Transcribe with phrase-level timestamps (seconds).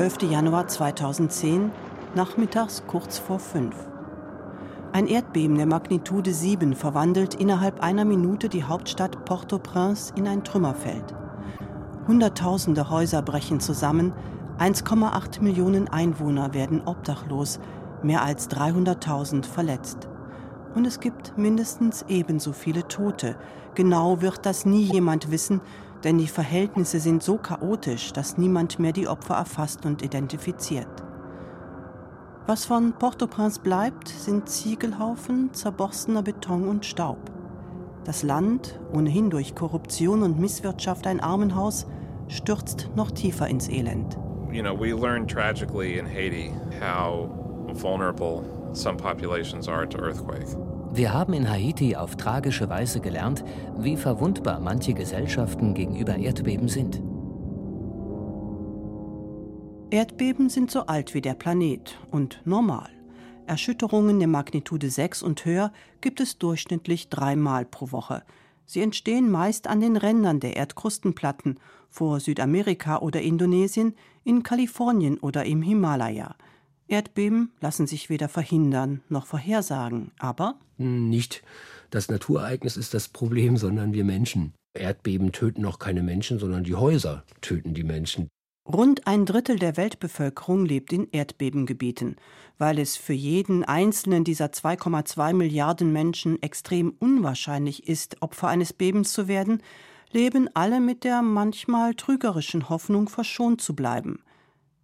[0.00, 0.30] 12.
[0.30, 1.72] Januar 2010,
[2.14, 3.76] nachmittags kurz vor fünf.
[4.92, 11.04] Ein Erdbeben der Magnitude 7 verwandelt innerhalb einer Minute die Hauptstadt Port-au-Prince in ein Trümmerfeld.
[12.08, 14.14] Hunderttausende Häuser brechen zusammen,
[14.58, 17.60] 1,8 Millionen Einwohner werden obdachlos,
[18.02, 20.08] mehr als 300.000 verletzt.
[20.74, 23.36] Und es gibt mindestens ebenso viele Tote.
[23.74, 25.60] Genau wird das nie jemand wissen,
[26.04, 30.88] denn die Verhältnisse sind so chaotisch, dass niemand mehr die Opfer erfasst und identifiziert.
[32.46, 37.18] Was von Port-au-Prince bleibt, sind Ziegelhaufen, zerborstener Beton und Staub.
[38.04, 41.86] Das Land, ohnehin durch Korruption und Misswirtschaft ein Armenhaus,
[42.28, 44.18] stürzt noch tiefer ins Elend.
[44.50, 47.28] You know, we learned tragically in Haiti how
[47.74, 50.48] vulnerable some populations are to earthquake.
[50.92, 53.44] Wir haben in Haiti auf tragische Weise gelernt,
[53.78, 57.00] wie verwundbar manche Gesellschaften gegenüber Erdbeben sind.
[59.90, 62.90] Erdbeben sind so alt wie der Planet und normal.
[63.46, 68.22] Erschütterungen der Magnitude 6 und höher gibt es durchschnittlich dreimal pro Woche.
[68.66, 75.44] Sie entstehen meist an den Rändern der Erdkrustenplatten, vor Südamerika oder Indonesien, in Kalifornien oder
[75.44, 76.36] im Himalaya.
[76.90, 81.42] Erdbeben lassen sich weder verhindern noch vorhersagen, aber nicht
[81.90, 84.54] das Naturereignis ist das Problem, sondern wir Menschen.
[84.74, 88.28] Erdbeben töten auch keine Menschen, sondern die Häuser töten die Menschen.
[88.68, 92.16] Rund ein Drittel der Weltbevölkerung lebt in Erdbebengebieten.
[92.58, 99.12] Weil es für jeden einzelnen dieser 2,2 Milliarden Menschen extrem unwahrscheinlich ist, Opfer eines Bebens
[99.12, 99.62] zu werden,
[100.12, 104.22] leben alle mit der manchmal trügerischen Hoffnung, verschont zu bleiben.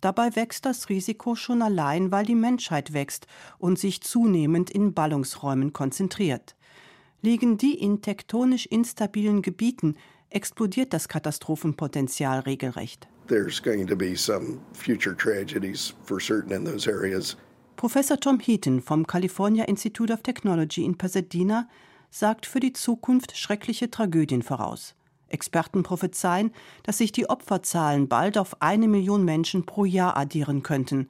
[0.01, 3.27] Dabei wächst das Risiko schon allein, weil die Menschheit wächst
[3.59, 6.57] und sich zunehmend in Ballungsräumen konzentriert.
[7.23, 9.97] Liegen die in tektonisch instabilen Gebieten,
[10.31, 13.09] explodiert das Katastrophenpotenzial regelrecht.
[17.77, 21.69] Professor Tom Heaton vom California Institute of Technology in Pasadena
[22.11, 24.95] sagt für die Zukunft schreckliche Tragödien voraus.
[25.29, 31.09] Experten prophezeien, dass sich die Opferzahlen bald auf eine Million Menschen pro Jahr addieren könnten.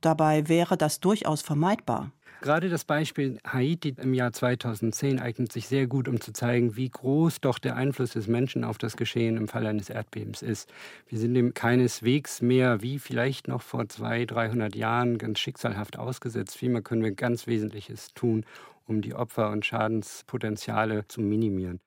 [0.00, 2.10] Dabei wäre das durchaus vermeidbar.
[2.42, 6.90] Gerade das Beispiel Haiti im Jahr 2010 eignet sich sehr gut, um zu zeigen, wie
[6.90, 10.68] groß doch der Einfluss des Menschen auf das Geschehen im Fall eines Erdbebens ist.
[11.06, 16.56] Wir sind dem keineswegs mehr wie vielleicht noch vor 200, 300 Jahren ganz schicksalhaft ausgesetzt.
[16.56, 18.44] Vielmehr können wir ganz Wesentliches tun,
[18.88, 21.78] um die Opfer- und Schadenspotenziale zu minimieren.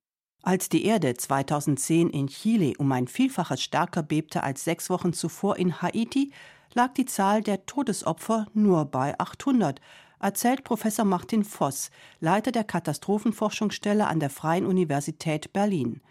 [0.46, 5.58] Als die Erde 2010 in Chile um ein Vielfaches stärker bebte als sechs Wochen zuvor
[5.58, 6.32] in Haiti,
[6.76, 9.82] lag die Zahl der Todesopfer nur bei 800,
[10.20, 11.90] erzählt Professor Martin Voss,
[12.20, 16.02] Leiter der Katastrophenforschungsstelle an der Freien Universität Berlin.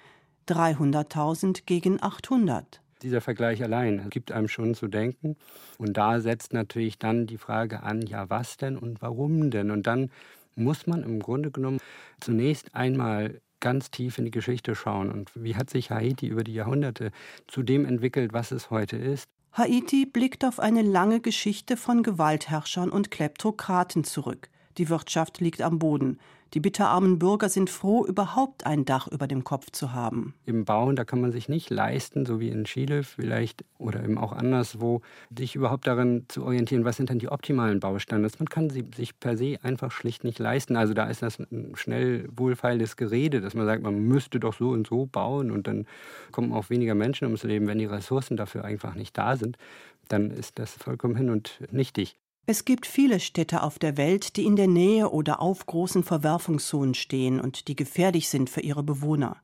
[0.48, 5.36] 300.000 gegen 800 dieser Vergleich allein gibt einem schon zu denken.
[5.76, 9.70] Und da setzt natürlich dann die Frage an, ja, was denn und warum denn?
[9.70, 10.10] Und dann
[10.56, 11.80] muss man im Grunde genommen
[12.20, 16.54] zunächst einmal ganz tief in die Geschichte schauen und wie hat sich Haiti über die
[16.54, 17.10] Jahrhunderte
[17.46, 19.24] zu dem entwickelt, was es heute ist.
[19.52, 24.50] Haiti blickt auf eine lange Geschichte von Gewaltherrschern und Kleptokraten zurück.
[24.78, 26.18] Die Wirtschaft liegt am Boden.
[26.54, 30.34] Die bitterarmen Bürger sind froh, überhaupt ein Dach über dem Kopf zu haben.
[30.46, 34.18] Im Bauen, da kann man sich nicht leisten, so wie in Chile vielleicht oder eben
[34.18, 35.00] auch anderswo,
[35.36, 38.38] sich überhaupt daran zu orientieren, was sind denn die optimalen Baustandards.
[38.38, 40.76] Man kann sie sich per se einfach schlicht nicht leisten.
[40.76, 44.70] Also da ist das ein schnell wohlfeiles Gerede, dass man sagt, man müsste doch so
[44.70, 45.86] und so bauen und dann
[46.30, 47.66] kommen auch weniger Menschen ums Leben.
[47.66, 49.58] Wenn die Ressourcen dafür einfach nicht da sind,
[50.06, 52.16] dann ist das vollkommen hin und nichtig.
[52.46, 56.92] Es gibt viele Städte auf der Welt, die in der Nähe oder auf großen Verwerfungszonen
[56.92, 59.38] stehen und die gefährlich sind für ihre Bewohner.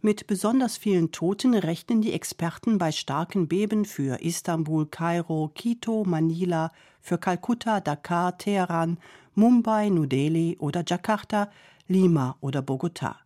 [0.00, 6.72] Mit besonders vielen Toten rechnen die Experten bei starken Beben für Istanbul, Kairo, Quito, Manila,
[7.00, 8.98] für Kalkutta, Dakar, Teheran,
[9.36, 11.48] Mumbai, New Delhi oder Jakarta,
[11.86, 13.20] Lima oder Bogota.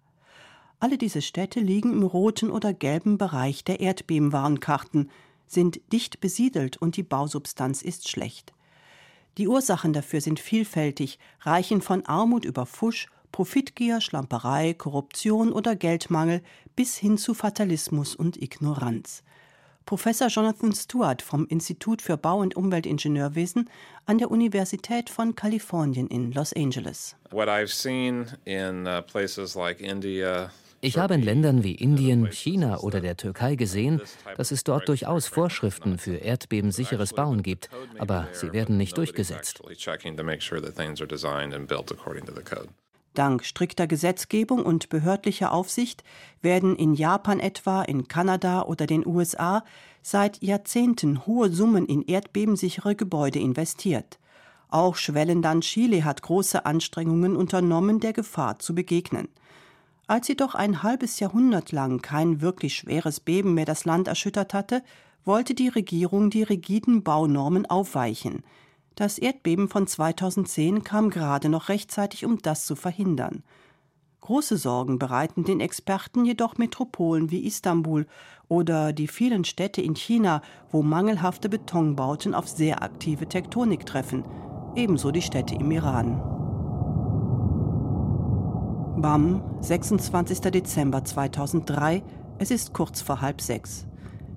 [0.78, 5.10] Alle diese Städte liegen im roten oder gelben Bereich der Erdbebenwarnkarten,
[5.46, 8.52] sind dicht besiedelt und die Bausubstanz ist schlecht.
[9.38, 16.42] Die Ursachen dafür sind vielfältig, reichen von Armut über Fusch, Profitgier, Schlamperei, Korruption oder Geldmangel
[16.74, 19.22] bis hin zu Fatalismus und Ignoranz.
[19.84, 23.70] Professor Jonathan Stewart vom Institut für Bau- und Umweltingenieurwesen
[24.06, 27.14] an der Universität von Kalifornien in Los Angeles.
[27.30, 30.50] What I've seen in uh, places like India,
[30.80, 34.00] ich habe in Ländern wie Indien, China oder der Türkei gesehen,
[34.36, 39.62] dass es dort durchaus Vorschriften für erdbebensicheres Bauen gibt, aber sie werden nicht durchgesetzt.
[43.14, 46.04] Dank strikter Gesetzgebung und behördlicher Aufsicht
[46.42, 49.64] werden in Japan etwa, in Kanada oder den USA
[50.02, 54.18] seit Jahrzehnten hohe Summen in erdbebensichere Gebäude investiert.
[54.68, 59.28] Auch Schwellenland Chile hat große Anstrengungen unternommen, der Gefahr zu begegnen.
[60.08, 64.82] Als jedoch ein halbes Jahrhundert lang kein wirklich schweres Beben mehr das Land erschüttert hatte,
[65.24, 68.44] wollte die Regierung die rigiden Baunormen aufweichen.
[68.94, 73.42] Das Erdbeben von 2010 kam gerade noch rechtzeitig, um das zu verhindern.
[74.20, 78.06] Große Sorgen bereiten den Experten jedoch Metropolen wie Istanbul
[78.48, 84.24] oder die vielen Städte in China, wo mangelhafte Betonbauten auf sehr aktive Tektonik treffen,
[84.76, 86.45] ebenso die Städte im Iran.
[88.98, 90.40] Bam, 26.
[90.40, 92.02] Dezember 2003,
[92.38, 93.86] es ist kurz vor halb sechs.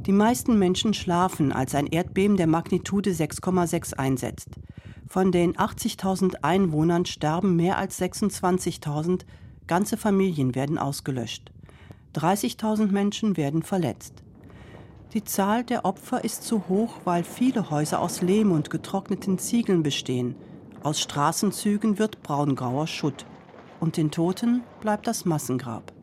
[0.06, 4.50] Die meisten Menschen schlafen, als ein Erdbeben der Magnitude 6,6 einsetzt.
[5.08, 9.22] Von den 80.000 Einwohnern sterben mehr als 26.000,
[9.66, 11.54] ganze Familien werden ausgelöscht.
[12.16, 14.24] 30.000 Menschen werden verletzt.
[15.14, 19.84] Die Zahl der Opfer ist zu hoch, weil viele Häuser aus Lehm und getrockneten Ziegeln
[19.84, 20.36] bestehen.
[20.84, 23.26] Aus Straßenzügen wird braungrauer Schutt.
[23.80, 25.94] Und den Toten bleibt das Massengrab.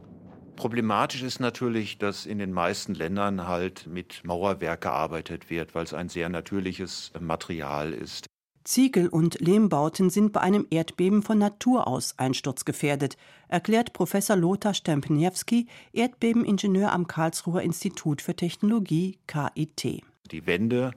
[0.57, 5.93] Problematisch ist natürlich, dass in den meisten Ländern halt mit Mauerwerk gearbeitet wird, weil es
[5.93, 8.27] ein sehr natürliches Material ist.
[8.65, 13.17] Ziegel- und Lehmbauten sind bei einem Erdbeben von Natur aus einsturzgefährdet,
[13.49, 20.03] erklärt Professor Lothar Stempniewski, Erdbebeningenieur am Karlsruher Institut für Technologie KIT.
[20.33, 20.93] Die Wände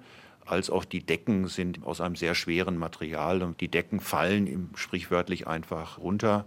[0.52, 5.48] als auch die Decken sind aus einem sehr schweren Material und die Decken fallen sprichwörtlich
[5.48, 6.46] einfach runter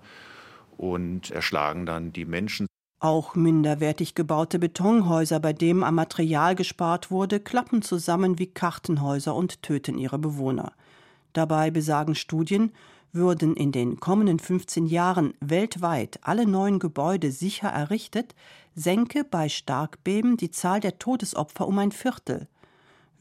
[0.77, 2.67] und erschlagen dann die Menschen.
[3.01, 9.63] Auch minderwertig gebaute Betonhäuser, bei denen am Material gespart wurde, klappen zusammen wie Kartenhäuser und
[9.63, 10.73] töten ihre Bewohner.
[11.33, 12.73] Dabei besagen Studien,
[13.13, 18.35] würden in den kommenden 15 Jahren weltweit alle neuen Gebäude sicher errichtet,
[18.75, 22.49] senke bei Starkbeben die Zahl der Todesopfer um ein Viertel.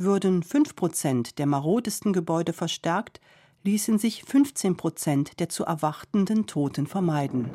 [0.04, 3.22] Würden 5 Prozent der marodesten Gebäude verstärkt,
[3.62, 7.52] ließen sich 15 Prozent der zu erwartenden Toten vermeiden.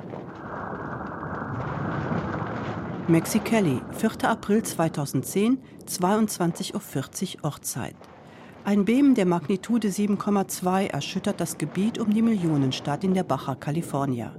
[3.08, 4.30] Mexicali, 4.
[4.30, 5.58] April 2010,
[5.88, 7.96] 22.40 Uhr Ortszeit.
[8.64, 14.36] Ein Beben der Magnitude 7,2 erschüttert das Gebiet um die Millionenstadt in der Baja California.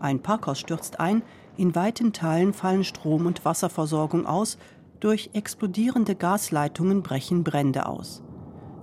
[0.00, 1.22] Ein Parkhaus stürzt ein,
[1.56, 4.58] in weiten Teilen fallen Strom- und Wasserversorgung aus,
[5.04, 8.22] durch explodierende Gasleitungen brechen Brände aus.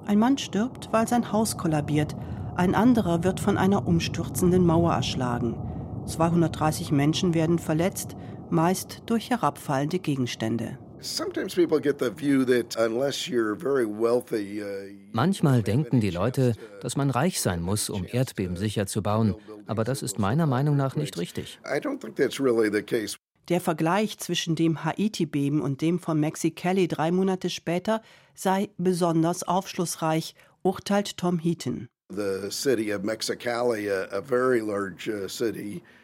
[0.05, 2.15] Ein Mann stirbt, weil sein Haus kollabiert,
[2.55, 5.55] ein anderer wird von einer umstürzenden Mauer erschlagen.
[6.05, 8.15] 230 Menschen werden verletzt,
[8.51, 10.77] meist durch herabfallende Gegenstände.
[15.11, 19.35] Manchmal denken die Leute, dass man reich sein muss, um erdbebensicher zu bauen,
[19.65, 21.59] aber das ist meiner Meinung nach nicht richtig.
[23.51, 28.01] Der Vergleich zwischen dem Haiti-Beben und dem von Mexicali drei Monate später
[28.33, 31.89] sei besonders aufschlussreich, urteilt Tom Heaton.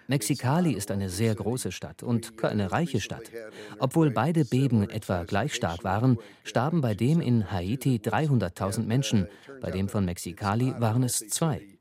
[0.10, 3.32] Mexicali ist eine sehr große Stadt und keine reiche Stadt.
[3.80, 9.26] Obwohl beide Beben etwa gleich stark waren, starben bei dem in Haiti 300.000 Menschen,
[9.62, 11.77] bei dem von Mexicali waren es zwei.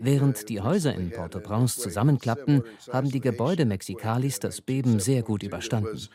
[0.00, 6.08] Während die Häuser in Port-au-Prince zusammenklappten, haben die Gebäude Mexikalis das Beben sehr gut überstanden.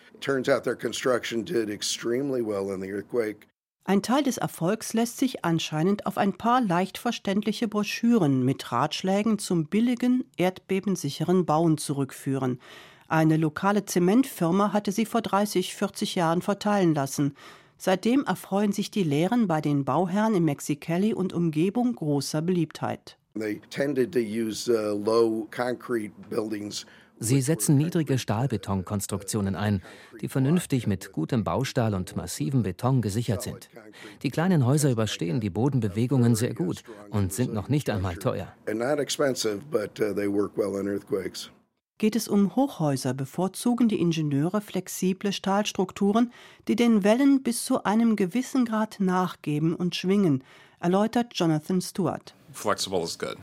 [3.83, 9.39] Ein Teil des Erfolgs lässt sich anscheinend auf ein paar leicht verständliche Broschüren mit Ratschlägen
[9.39, 12.59] zum billigen, erdbebensicheren Bauen zurückführen.
[13.07, 17.35] Eine lokale Zementfirma hatte sie vor 30, 40 Jahren verteilen lassen.
[17.75, 23.17] Seitdem erfreuen sich die Lehren bei den Bauherren in Mexicali und Umgebung großer Beliebtheit.
[23.33, 26.85] They tended to use uh, low concrete buildings
[27.23, 29.83] Sie setzen niedrige Stahlbetonkonstruktionen ein,
[30.21, 33.69] die vernünftig mit gutem Baustahl und massivem Beton gesichert sind.
[34.23, 38.51] Die kleinen Häuser überstehen die Bodenbewegungen sehr gut und sind noch nicht einmal teuer.
[41.99, 46.31] Geht es um Hochhäuser, bevorzugen die Ingenieure flexible Stahlstrukturen,
[46.67, 50.43] die den Wellen bis zu einem gewissen Grad nachgeben und schwingen,
[50.79, 52.33] erläutert Jonathan Stewart.
[52.51, 53.37] Flexible is good.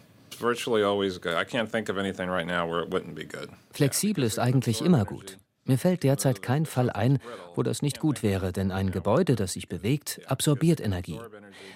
[3.72, 5.38] Flexibel ist eigentlich immer gut.
[5.64, 7.18] Mir fällt derzeit kein Fall ein,
[7.54, 11.20] wo das nicht gut wäre, denn ein Gebäude, das sich bewegt, absorbiert Energie.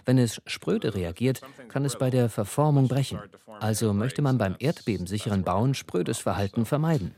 [0.07, 3.19] Wenn es spröde reagiert, kann es bei der Verformung brechen.
[3.61, 7.15] Also möchte man beim erdbebensicheren Bauen sprödes Verhalten vermeiden.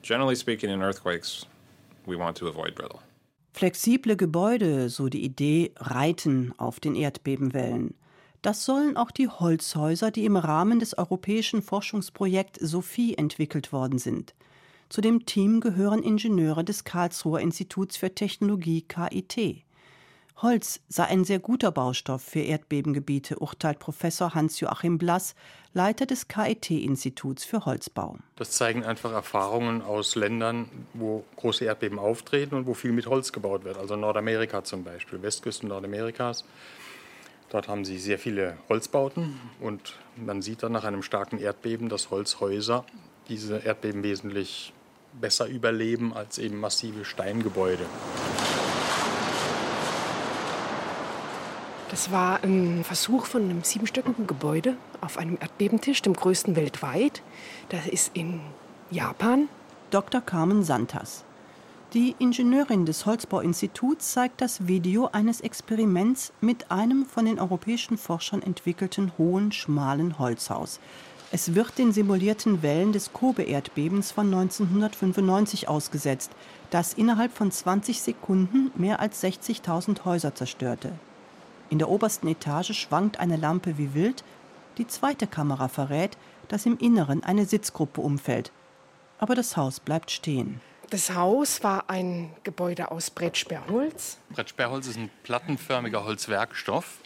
[3.52, 7.94] Flexible Gebäude, so die Idee, reiten auf den Erdbebenwellen.
[8.44, 14.34] Das sollen auch die Holzhäuser, die im Rahmen des europäischen Forschungsprojekts Sophie entwickelt worden sind.
[14.90, 19.64] Zu dem Team gehören Ingenieure des Karlsruher Instituts für Technologie KIT.
[20.42, 25.34] Holz sei ein sehr guter Baustoff für Erdbebengebiete, urteilt Professor Hans-Joachim Blass,
[25.72, 28.18] Leiter des KIT-Instituts für Holzbau.
[28.36, 33.32] Das zeigen einfach Erfahrungen aus Ländern, wo große Erdbeben auftreten und wo viel mit Holz
[33.32, 33.78] gebaut wird.
[33.78, 36.44] Also Nordamerika zum Beispiel, Westküsten Nordamerikas.
[37.54, 42.10] Dort haben sie sehr viele Holzbauten und man sieht dann nach einem starken Erdbeben, dass
[42.10, 42.84] Holzhäuser
[43.28, 44.72] diese Erdbeben wesentlich
[45.20, 47.86] besser überleben als eben massive Steingebäude.
[51.92, 57.22] Das war ein Versuch von einem siebenstöckigen Gebäude auf einem Erdbebentisch, dem größten weltweit.
[57.68, 58.40] Das ist in
[58.90, 59.48] Japan.
[59.92, 60.20] Dr.
[60.20, 61.24] Carmen Santas.
[61.94, 68.42] Die Ingenieurin des Holzbauinstituts zeigt das Video eines Experiments mit einem von den europäischen Forschern
[68.42, 70.80] entwickelten hohen, schmalen Holzhaus.
[71.30, 76.32] Es wird den simulierten Wellen des Kobe-Erdbebens von 1995 ausgesetzt,
[76.70, 80.90] das innerhalb von 20 Sekunden mehr als 60.000 Häuser zerstörte.
[81.70, 84.24] In der obersten Etage schwankt eine Lampe wie wild.
[84.78, 88.50] Die zweite Kamera verrät, dass im Inneren eine Sitzgruppe umfällt.
[89.18, 90.60] Aber das Haus bleibt stehen.
[90.94, 94.18] Das Haus war ein Gebäude aus Brettsperrholz.
[94.30, 96.98] Brettsperrholz ist ein plattenförmiger Holzwerkstoff.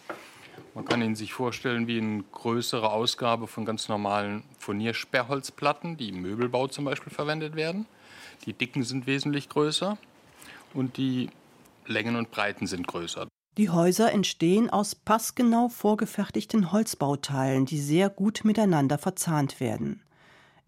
[0.75, 6.21] Man kann ihn sich vorstellen wie eine größere Ausgabe von ganz normalen Furniersperrholzplatten, die im
[6.21, 7.87] Möbelbau zum Beispiel verwendet werden.
[8.45, 9.97] Die Dicken sind wesentlich größer
[10.75, 11.31] und die
[11.87, 13.27] Längen und Breiten sind größer.
[13.57, 20.03] Die Häuser entstehen aus passgenau vorgefertigten Holzbauteilen, die sehr gut miteinander verzahnt werden.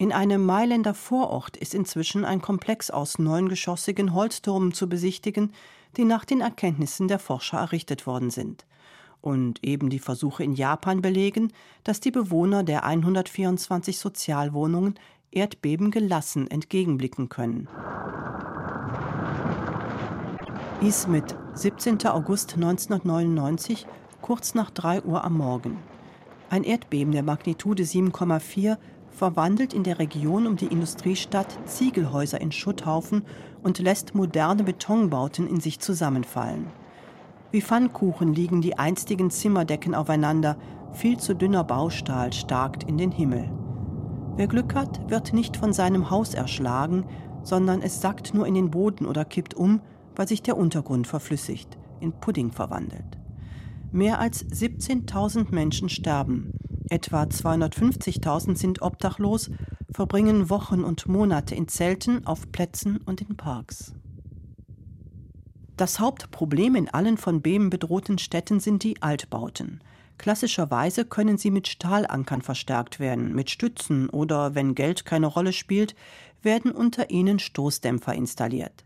[0.00, 5.52] In einem Mailänder Vorort ist inzwischen ein Komplex aus neungeschossigen Holzturmen zu besichtigen,
[5.98, 8.64] die nach den Erkenntnissen der Forscher errichtet worden sind.
[9.20, 11.52] Und eben die Versuche in Japan belegen,
[11.84, 14.94] dass die Bewohner der 124 Sozialwohnungen
[15.32, 17.68] Erdbeben gelassen entgegenblicken können.
[20.80, 22.06] Ismit, 17.
[22.06, 23.86] August 1999,
[24.22, 25.76] kurz nach 3 Uhr am Morgen.
[26.48, 28.78] Ein Erdbeben der Magnitude 7,4
[29.10, 33.24] verwandelt in der Region um die Industriestadt Ziegelhäuser in Schutthaufen
[33.62, 36.66] und lässt moderne Betonbauten in sich zusammenfallen.
[37.52, 40.56] Wie Pfannkuchen liegen die einstigen Zimmerdecken aufeinander,
[40.92, 43.50] viel zu dünner Baustahl starkt in den Himmel.
[44.36, 47.04] Wer Glück hat, wird nicht von seinem Haus erschlagen,
[47.42, 49.80] sondern es sackt nur in den Boden oder kippt um,
[50.14, 53.18] weil sich der Untergrund verflüssigt, in Pudding verwandelt.
[53.92, 56.52] Mehr als 17.000 Menschen sterben,
[56.90, 59.50] etwa 250.000 sind obdachlos,
[59.90, 63.94] verbringen Wochen und Monate in Zelten, auf Plätzen und in Parks.
[65.76, 69.80] Das Hauptproblem in allen von Beben bedrohten Städten sind die Altbauten.
[70.18, 75.94] Klassischerweise können sie mit Stahlankern verstärkt werden, mit Stützen oder, wenn Geld keine Rolle spielt,
[76.42, 78.84] werden unter ihnen Stoßdämpfer installiert.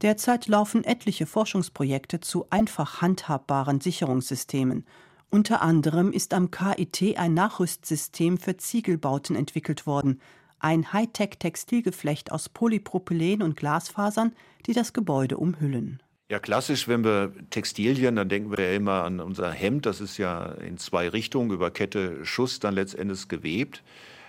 [0.00, 4.86] Derzeit laufen etliche Forschungsprojekte zu einfach handhabbaren Sicherungssystemen.
[5.34, 10.20] Unter anderem ist am KIT ein Nachrüstsystem für Ziegelbauten entwickelt worden,
[10.58, 14.32] ein Hightech-Textilgeflecht aus Polypropylen und Glasfasern,
[14.66, 16.02] die das Gebäude umhüllen.
[16.28, 19.86] Ja, klassisch, wenn wir Textilien, dann denken wir ja immer an unser Hemd.
[19.86, 23.82] Das ist ja in zwei Richtungen über Kette Schuss dann letztendlich gewebt.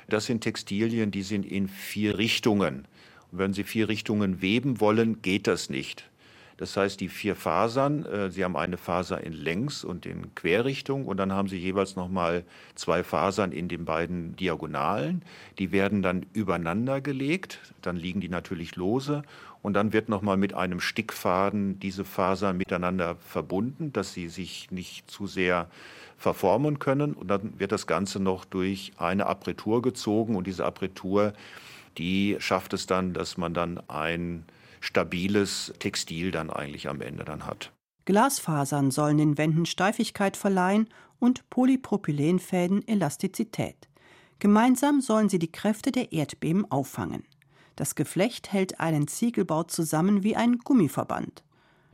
[0.07, 2.87] Das sind Textilien, die sind in vier Richtungen.
[3.29, 6.09] Und wenn Sie vier Richtungen weben wollen, geht das nicht.
[6.57, 11.05] Das heißt, die vier Fasern, äh, Sie haben eine Faser in Längs- und in Querrichtung
[11.05, 12.43] und dann haben Sie jeweils nochmal
[12.75, 15.23] zwei Fasern in den beiden Diagonalen.
[15.59, 19.23] Die werden dann übereinander gelegt, dann liegen die natürlich lose
[19.61, 25.09] und dann wird nochmal mit einem Stickfaden diese Fasern miteinander verbunden, dass sie sich nicht
[25.09, 25.69] zu sehr
[26.17, 31.33] verformen können und dann wird das Ganze noch durch eine Apretur gezogen und diese Apretur
[31.97, 34.45] die schafft es dann, dass man dann ein
[34.83, 37.71] stabiles Textil dann eigentlich am Ende dann hat.
[38.03, 43.87] Glasfasern sollen den Wänden Steifigkeit verleihen und Polypropylenfäden Elastizität.
[44.39, 47.23] Gemeinsam sollen sie die Kräfte der Erdbeben auffangen.
[47.77, 51.43] Das Geflecht hält einen Ziegelbau zusammen wie ein Gummiverband.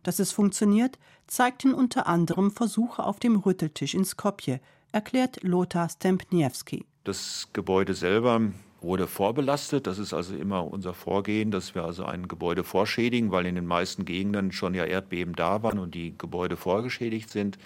[0.02, 6.86] Dass es funktioniert, zeigten unter anderem Versuche auf dem Rütteltisch in Skopje, erklärt Lothar Stempniewski.
[7.04, 8.42] Das Gebäude selber
[8.82, 9.88] wurde vorbelastet.
[9.88, 13.66] Das ist also immer unser Vorgehen, dass wir also ein Gebäude vorschädigen, weil in den
[13.66, 17.58] meisten Gegenden schon ja Erdbeben da waren und die Gebäude vorgeschädigt sind.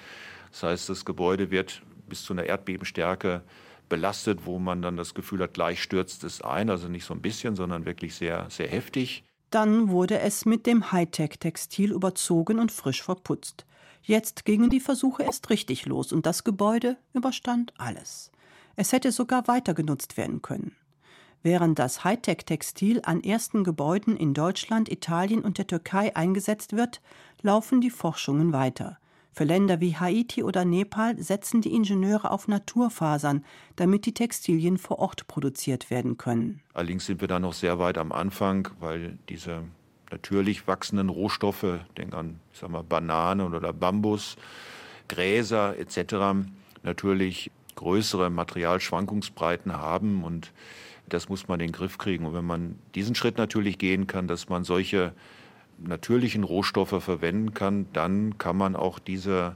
[0.52, 3.44] Das heißt, das Gebäude wird bis zu einer Erdbebenstärke
[3.90, 7.22] belastet, wo man dann das Gefühl hat, gleich stürzt es ein, also nicht so ein
[7.22, 9.24] bisschen, sondern wirklich sehr, sehr heftig.
[9.50, 13.66] Dann wurde es mit dem Hightech-Textil überzogen und frisch verputzt.
[14.02, 18.32] Jetzt gingen die Versuche erst richtig los und das Gebäude überstand alles.
[18.76, 20.76] Es hätte sogar weiter genutzt werden können.
[21.44, 27.02] Während das Hightech-Textil an ersten Gebäuden in Deutschland, Italien und der Türkei eingesetzt wird,
[27.42, 28.98] laufen die Forschungen weiter.
[29.34, 33.44] Für Länder wie Haiti oder Nepal setzen die Ingenieure auf Naturfasern,
[33.76, 36.62] damit die Textilien vor Ort produziert werden können.
[36.74, 39.64] Allerdings sind wir da noch sehr weit am Anfang, weil diese
[40.12, 42.40] natürlich wachsenden Rohstoffe, denk an
[42.88, 44.38] Bananen oder Bambus,
[45.10, 46.48] Gräser etc.,
[46.84, 50.54] natürlich größere Materialschwankungsbreiten haben und
[51.14, 52.26] das muss man in den Griff kriegen.
[52.26, 55.14] Und wenn man diesen Schritt natürlich gehen kann, dass man solche
[55.78, 59.56] natürlichen Rohstoffe verwenden kann, dann kann man auch diese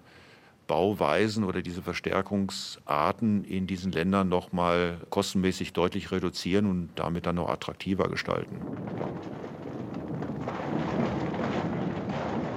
[0.68, 7.36] Bauweisen oder diese Verstärkungsarten in diesen Ländern noch mal kostenmäßig deutlich reduzieren und damit dann
[7.36, 8.58] noch attraktiver gestalten.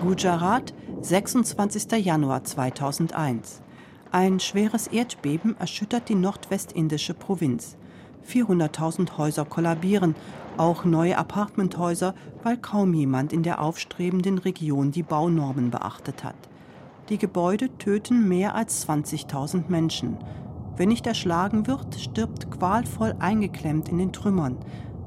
[0.00, 2.04] Gujarat, 26.
[2.04, 3.62] Januar 2001.
[4.12, 7.76] Ein schweres Erdbeben erschüttert die nordwestindische Provinz.
[8.28, 10.14] 400.000 Häuser kollabieren,
[10.56, 16.36] auch neue Apartmenthäuser, weil kaum jemand in der aufstrebenden Region die Baunormen beachtet hat.
[17.08, 20.16] Die Gebäude töten mehr als 20.000 Menschen.
[20.76, 24.56] Wer nicht erschlagen wird, stirbt qualvoll eingeklemmt in den Trümmern.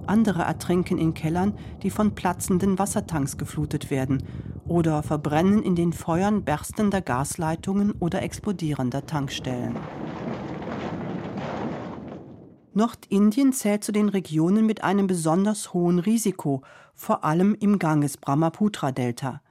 [0.05, 4.23] Andere ertrinken in Kellern, die von platzenden Wassertanks geflutet werden
[4.67, 9.75] oder verbrennen in den Feuern berstender Gasleitungen oder explodierender Tankstellen.
[12.75, 16.63] Nordindien zählt zu den Regionen mit einem besonders hohen Risiko,
[16.95, 19.41] vor allem im Ganges-Brahmaputra-Delta.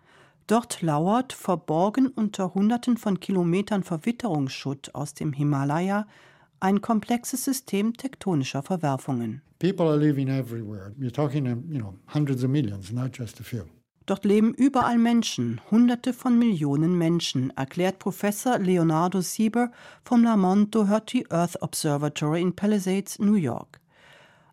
[0.46, 6.06] Dort lauert, verborgen unter Hunderten von Kilometern Verwitterungsschutt aus dem Himalaya,
[6.60, 9.42] ein komplexes System tektonischer Verwerfungen.
[9.58, 10.92] People are living everywhere.
[10.98, 13.64] You're talking, you know, hundreds of millions, not just a few.
[14.06, 19.70] Dort leben überall Menschen, Hunderte von Millionen Menschen, erklärt Professor Leonardo Sieber
[20.04, 23.80] vom Lamont Doherty Earth Observatory in Palisades, New York.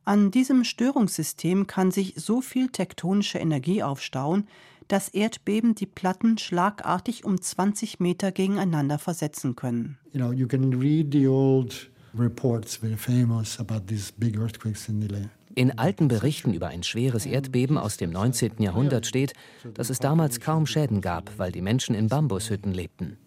[0.06, 4.48] An diesem Störungssystem kann sich so viel tektonische Energie aufstauen,
[4.88, 9.98] dass Erdbeben die Platten schlagartig um 20 Meter gegeneinander versetzen können.
[10.12, 15.02] You know, you can read the old reports very famous about these big earthquakes in
[15.02, 15.30] the.
[15.56, 18.54] In alten Berichten über ein schweres Erdbeben aus dem 19.
[18.60, 19.34] Jahrhundert steht,
[19.74, 23.18] dass es damals kaum Schäden gab, weil die Menschen in Bambushütten lebten.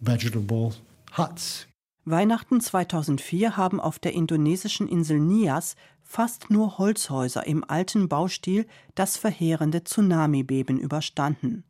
[2.05, 9.15] Weihnachten 2004 haben auf der indonesischen Insel Nias fast nur Holzhäuser im alten Baustil das
[9.15, 11.63] verheerende Tsunamibeben überstanden.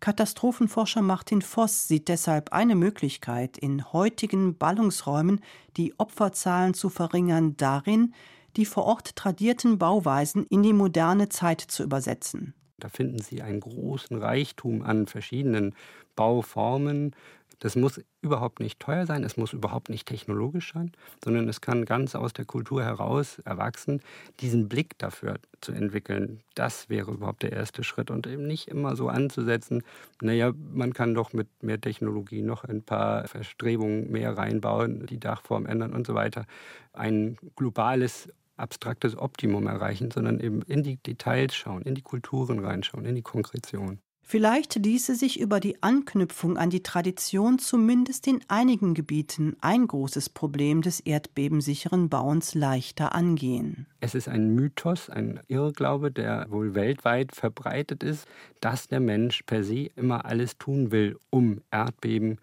[0.00, 5.40] Katastrophenforscher Martin Voss sieht deshalb eine Möglichkeit, in heutigen Ballungsräumen
[5.76, 8.14] die Opferzahlen zu verringern, darin,
[8.56, 12.54] die vor Ort tradierten Bauweisen in die moderne Zeit zu übersetzen.
[12.78, 15.74] Da finden Sie einen großen Reichtum an verschiedenen
[16.14, 17.14] Bauformen.
[17.58, 20.92] Das muss überhaupt nicht teuer sein, es muss überhaupt nicht technologisch sein,
[21.24, 24.02] sondern es kann ganz aus der Kultur heraus erwachsen,
[24.40, 26.40] diesen Blick dafür zu entwickeln.
[26.54, 29.84] Das wäre überhaupt der erste Schritt und eben nicht immer so anzusetzen,
[30.20, 35.64] naja, man kann doch mit mehr Technologie noch ein paar Verstrebungen mehr reinbauen, die Dachform
[35.64, 36.44] ändern und so weiter.
[36.92, 43.04] Ein globales abstraktes Optimum erreichen, sondern eben in die Details schauen, in die Kulturen reinschauen,
[43.04, 43.98] in die Konkretion.
[44.28, 50.30] Vielleicht ließe sich über die Anknüpfung an die Tradition zumindest in einigen Gebieten ein großes
[50.30, 53.86] Problem des erdbebensicheren Bauens leichter angehen.
[54.00, 58.26] Es ist ein Mythos, ein Irrglaube, der wohl weltweit verbreitet ist,
[58.60, 62.38] dass der Mensch per se immer alles tun will, um Erdbeben,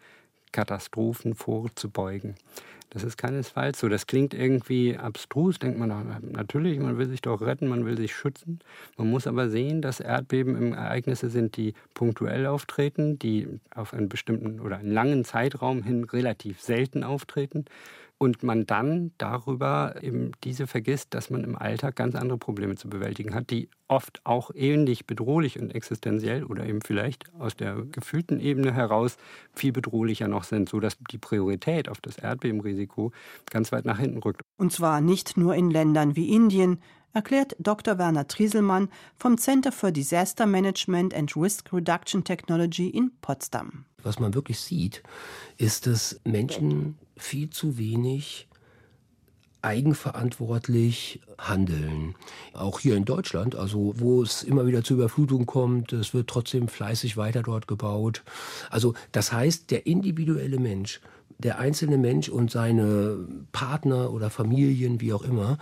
[0.54, 2.36] Katastrophen vorzubeugen.
[2.94, 3.90] Das ist keinesfalls so.
[3.90, 8.16] Das klingt irgendwie abstrus, denkt man, natürlich, man will sich doch retten, man will sich
[8.16, 8.60] schützen.
[8.98, 14.60] Man muss aber sehen, dass Erdbeben Ereignisse sind, die punktuell auftreten, die auf einen bestimmten
[14.60, 17.66] oder einen langen Zeitraum hin relativ selten auftreten
[18.24, 22.90] und man dann darüber eben diese vergisst, dass man im Alltag ganz andere Probleme zu
[22.90, 28.40] bewältigen hat, die oft auch ähnlich bedrohlich und existenziell oder eben vielleicht aus der gefühlten
[28.40, 29.18] Ebene heraus
[29.54, 33.12] viel bedrohlicher noch sind, sodass die Priorität auf das Erdbebenrisiko
[33.50, 34.42] ganz weit nach hinten rückt.
[34.58, 36.80] Und zwar nicht nur in Ländern wie Indien,
[37.14, 37.98] erklärt Dr.
[37.98, 43.86] Werner Trieselmann vom Center for Disaster Management and Risk Reduction Technology in Potsdam.
[44.02, 45.04] Was man wirklich sieht,
[45.58, 48.48] ist, dass Menschen viel zu wenig
[49.64, 52.16] eigenverantwortlich handeln.
[52.54, 56.68] Auch hier in Deutschland, also wo es immer wieder zu Überflutungen kommt, es wird trotzdem
[56.68, 58.24] fleißig weiter dort gebaut.
[58.70, 61.00] Also das heißt, der individuelle Mensch,
[61.40, 65.58] der einzelne Mensch und seine Partner oder Familien, wie auch immer,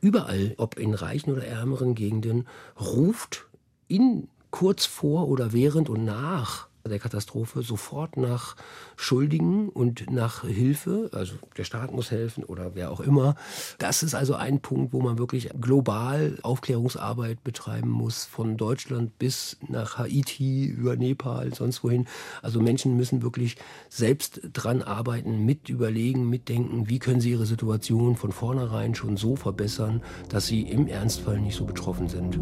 [0.00, 2.46] überall, ob in reichen oder ärmeren Gegenden,
[2.80, 3.46] ruft
[3.86, 8.56] in kurz vor oder während und nach der Katastrophe sofort nach
[8.96, 11.10] Schuldigen und nach Hilfe.
[11.12, 13.34] Also der Staat muss helfen oder wer auch immer.
[13.78, 19.56] Das ist also ein Punkt, wo man wirklich global Aufklärungsarbeit betreiben muss, von Deutschland bis
[19.68, 22.06] nach Haiti, über Nepal, sonst wohin.
[22.42, 23.56] Also Menschen müssen wirklich
[23.88, 29.36] selbst dran arbeiten, mit überlegen, mitdenken, wie können sie ihre Situation von vornherein schon so
[29.36, 32.38] verbessern, dass sie im Ernstfall nicht so betroffen sind.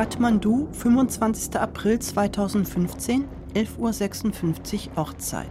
[0.00, 1.60] Kathmandu, 25.
[1.60, 5.50] April 2015, 11.56 Uhr Ortszeit.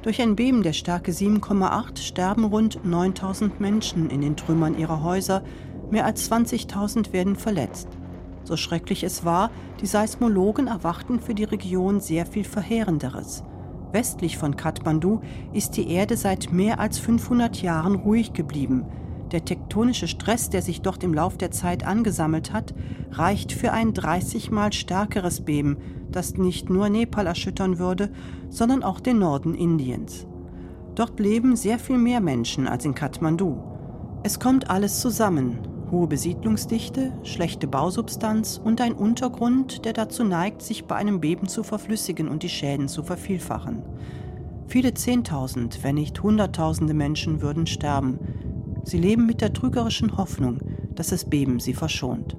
[0.00, 5.42] Durch ein Beben der Stärke 7,8 sterben rund 9000 Menschen in den Trümmern ihrer Häuser,
[5.90, 7.88] mehr als 20.000 werden verletzt.
[8.42, 9.50] So schrecklich es war,
[9.82, 13.44] die Seismologen erwarten für die Region sehr viel Verheerenderes.
[13.92, 15.20] Westlich von Kathmandu
[15.52, 18.86] ist die Erde seit mehr als 500 Jahren ruhig geblieben.
[19.32, 22.74] Der tektonische Stress, der sich dort im Lauf der Zeit angesammelt hat,
[23.10, 25.76] reicht für ein 30 mal stärkeres Beben,
[26.10, 28.10] das nicht nur Nepal erschüttern würde,
[28.48, 30.26] sondern auch den Norden Indiens.
[30.94, 33.62] Dort leben sehr viel mehr Menschen als in Kathmandu.
[34.22, 35.58] Es kommt alles zusammen.
[35.90, 41.62] Hohe Besiedlungsdichte, schlechte Bausubstanz und ein Untergrund, der dazu neigt, sich bei einem Beben zu
[41.62, 43.82] verflüssigen und die Schäden zu vervielfachen.
[44.66, 48.18] Viele Zehntausend, wenn nicht Hunderttausende Menschen würden sterben,
[48.88, 50.62] Sie leben mit der trügerischen Hoffnung,
[50.94, 52.38] dass das Beben sie verschont.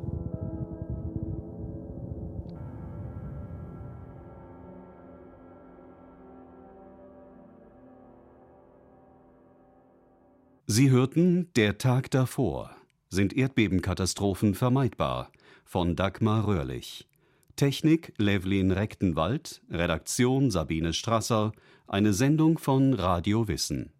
[10.65, 12.71] Sie hörten Der Tag davor.
[13.09, 15.31] Sind Erdbebenkatastrophen vermeidbar?
[15.65, 17.07] von Dagmar Röhrlich.
[17.57, 21.51] Technik Levlin Rechtenwald, Redaktion Sabine Strasser,
[21.87, 23.91] eine Sendung von Radio Wissen.